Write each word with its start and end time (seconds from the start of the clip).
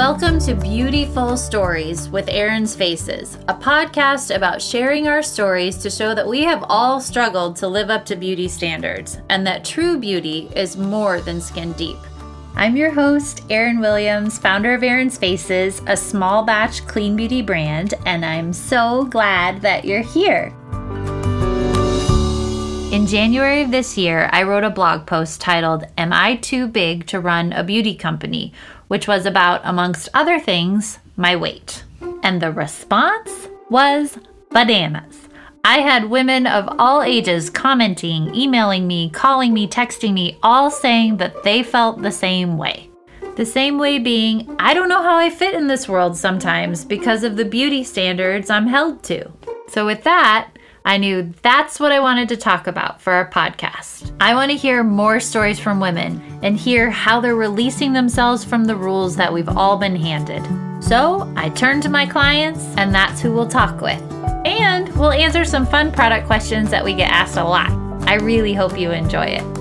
Welcome 0.00 0.38
to 0.40 0.54
Beautiful 0.54 1.36
Stories 1.36 2.08
with 2.08 2.30
Erin's 2.30 2.74
Faces, 2.74 3.36
a 3.48 3.54
podcast 3.54 4.34
about 4.34 4.62
sharing 4.62 5.06
our 5.06 5.22
stories 5.22 5.76
to 5.76 5.90
show 5.90 6.14
that 6.14 6.26
we 6.26 6.42
have 6.42 6.64
all 6.70 7.02
struggled 7.02 7.54
to 7.56 7.68
live 7.68 7.90
up 7.90 8.06
to 8.06 8.16
beauty 8.16 8.48
standards 8.48 9.18
and 9.28 9.46
that 9.46 9.62
true 9.62 9.98
beauty 9.98 10.50
is 10.56 10.78
more 10.78 11.20
than 11.20 11.38
skin 11.38 11.74
deep. 11.74 11.98
I'm 12.54 12.78
your 12.78 12.90
host, 12.90 13.42
Erin 13.50 13.78
Williams, 13.78 14.38
founder 14.38 14.72
of 14.72 14.82
Erin's 14.82 15.18
Faces, 15.18 15.82
a 15.86 15.98
small 15.98 16.44
batch 16.44 16.86
clean 16.86 17.14
beauty 17.14 17.42
brand, 17.42 17.92
and 18.06 18.24
I'm 18.24 18.54
so 18.54 19.04
glad 19.04 19.60
that 19.60 19.84
you're 19.84 20.00
here. 20.00 20.56
In 22.90 23.06
January 23.06 23.62
of 23.62 23.70
this 23.70 23.96
year, 23.96 24.28
I 24.32 24.42
wrote 24.42 24.64
a 24.64 24.70
blog 24.70 25.06
post 25.06 25.40
titled, 25.40 25.84
Am 25.96 26.12
I 26.12 26.34
Too 26.34 26.66
Big 26.66 27.06
to 27.06 27.20
Run 27.20 27.52
a 27.52 27.62
Beauty 27.62 27.94
Company? 27.94 28.52
which 28.88 29.06
was 29.06 29.24
about, 29.24 29.60
amongst 29.62 30.08
other 30.12 30.40
things, 30.40 30.98
my 31.16 31.36
weight. 31.36 31.84
And 32.24 32.42
the 32.42 32.50
response 32.50 33.46
was 33.68 34.18
bananas. 34.50 35.28
I 35.62 35.78
had 35.78 36.10
women 36.10 36.48
of 36.48 36.68
all 36.80 37.02
ages 37.02 37.48
commenting, 37.48 38.34
emailing 38.34 38.88
me, 38.88 39.08
calling 39.10 39.54
me, 39.54 39.68
texting 39.68 40.12
me, 40.12 40.36
all 40.42 40.72
saying 40.72 41.18
that 41.18 41.44
they 41.44 41.62
felt 41.62 42.02
the 42.02 42.10
same 42.10 42.58
way. 42.58 42.90
The 43.36 43.46
same 43.46 43.78
way 43.78 44.00
being, 44.00 44.56
I 44.58 44.74
don't 44.74 44.88
know 44.88 45.04
how 45.04 45.16
I 45.16 45.30
fit 45.30 45.54
in 45.54 45.68
this 45.68 45.88
world 45.88 46.16
sometimes 46.16 46.84
because 46.84 47.22
of 47.22 47.36
the 47.36 47.44
beauty 47.44 47.84
standards 47.84 48.50
I'm 48.50 48.66
held 48.66 49.04
to. 49.04 49.30
So, 49.68 49.86
with 49.86 50.02
that, 50.02 50.50
I 50.84 50.96
knew 50.96 51.32
that's 51.42 51.78
what 51.78 51.92
I 51.92 52.00
wanted 52.00 52.28
to 52.30 52.36
talk 52.36 52.66
about 52.66 53.00
for 53.00 53.12
our 53.12 53.30
podcast. 53.30 54.14
I 54.20 54.34
want 54.34 54.50
to 54.50 54.56
hear 54.56 54.82
more 54.82 55.20
stories 55.20 55.58
from 55.58 55.80
women 55.80 56.22
and 56.42 56.56
hear 56.56 56.90
how 56.90 57.20
they're 57.20 57.36
releasing 57.36 57.92
themselves 57.92 58.44
from 58.44 58.64
the 58.64 58.76
rules 58.76 59.16
that 59.16 59.32
we've 59.32 59.48
all 59.48 59.76
been 59.76 59.96
handed. 59.96 60.42
So 60.82 61.32
I 61.36 61.50
turned 61.50 61.82
to 61.82 61.90
my 61.90 62.06
clients, 62.06 62.64
and 62.76 62.94
that's 62.94 63.20
who 63.20 63.32
we'll 63.32 63.48
talk 63.48 63.80
with. 63.80 64.00
And 64.46 64.88
we'll 64.96 65.12
answer 65.12 65.44
some 65.44 65.66
fun 65.66 65.92
product 65.92 66.26
questions 66.26 66.70
that 66.70 66.84
we 66.84 66.94
get 66.94 67.10
asked 67.10 67.36
a 67.36 67.44
lot. 67.44 67.70
I 68.08 68.14
really 68.14 68.54
hope 68.54 68.78
you 68.78 68.90
enjoy 68.90 69.26
it. 69.26 69.59